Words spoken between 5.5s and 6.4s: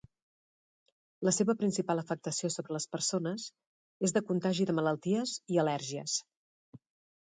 i al·lèrgies.